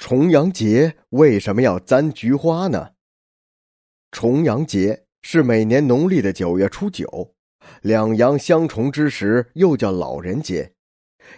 [0.00, 2.92] 重阳节为什么要簪菊花呢？
[4.10, 7.34] 重阳节是每年农历的九月初九，
[7.82, 10.72] 两阳相重之时，又叫老人节。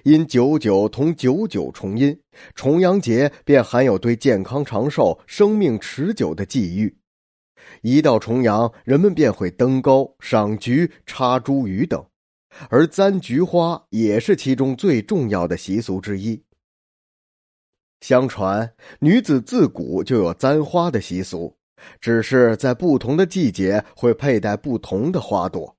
[0.04, 2.17] 因九九同九九重音，
[2.54, 6.97] 重阳节便含有对健康长寿、生命持久的寄寓。
[7.83, 12.06] 一到重阳，人们便会登高、赏菊、插茱萸等，
[12.71, 16.41] 而簪菊花也是其中最重要的习俗之一。
[18.02, 21.55] 相传，女子自古就有簪花的习俗，
[22.01, 25.77] 只是在不同的季节会佩戴不同的花朵。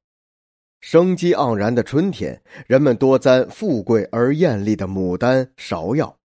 [0.80, 6.16] 生机盎然的春天，人们多簪富贵而艳丽的牡丹、芍药；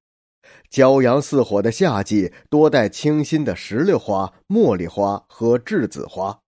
[0.70, 6.39] 骄阳似火的夏季，多戴清新的石榴花、茉莉花和栀子花；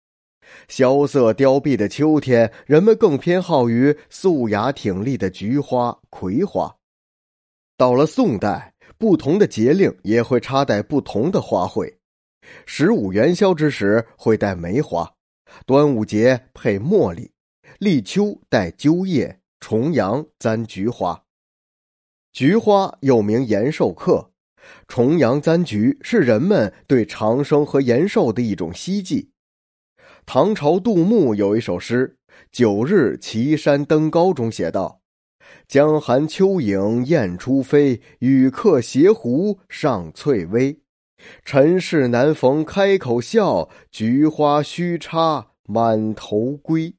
[0.69, 6.77] 萧瑟凋敝的秋天，人们更偏好于素雅挺立的菊花、葵花。
[7.77, 8.70] 到了宋代。
[9.01, 11.95] 不同的节令也会插戴不同的花卉，
[12.67, 15.15] 十五元宵之时会戴梅花，
[15.65, 17.31] 端午节配茉莉，
[17.79, 21.25] 立秋戴鸠叶，重阳簪菊花。
[22.31, 24.33] 菊花又名延寿客，
[24.87, 29.31] 重阳簪菊是人们对长生和延寿的一种希冀。
[30.27, 32.19] 唐朝杜牧有一首诗
[32.53, 35.00] 《九日岐山登高》中写道。
[35.69, 40.79] 江寒秋影雁初飞，与客携壶上翠微。
[41.45, 46.95] 尘世难逢开口笑，菊花须插满头归。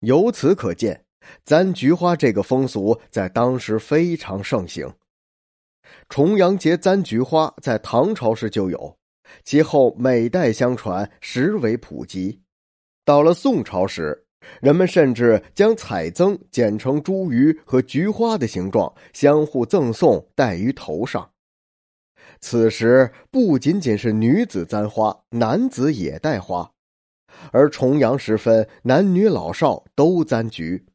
[0.00, 1.04] 由此可见，
[1.44, 4.90] 簪菊花这个风俗在当时非常盛行。
[6.08, 8.96] 重阳节簪菊花在唐朝时就有，
[9.44, 12.40] 其后每代相传，实为普及。
[13.04, 14.26] 到了宋朝时。
[14.60, 21.30] 人们甚至将彩增剪成茱萸和菊花的形状，相互赠送，戴于头上。
[22.40, 26.70] 此时不仅仅是女子簪花，男子也戴花。
[27.52, 30.86] 而重阳时分，男女老少都簪菊。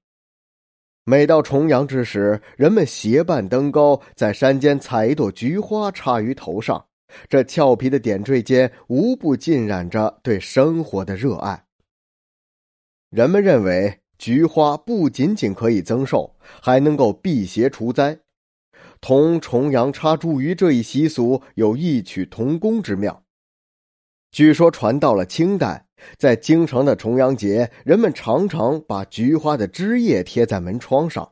[1.05, 6.83] 每到重阳之时，人们结伴登高，在山间采一朵菊花插于头上，
[7.29, 11.64] 这俏皮的点缀间，无不浸染着对生活的热爱。
[13.15, 18.19] 人们认为，菊花不仅仅可以增寿，还能够辟邪除灾，
[18.99, 23.23] 同重阳插茱萸这一习俗有异曲同工之妙。
[24.33, 25.85] 据说传到了清代，
[26.17, 31.31] 在京城的重阳节，人们常常把菊花的枝叶贴在门窗上，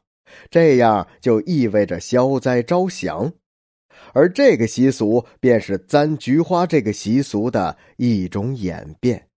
[0.49, 3.29] 这样就意味着消灾招祥，
[4.13, 9.27] 而这个习俗便是簪菊花这个习俗的一种演变。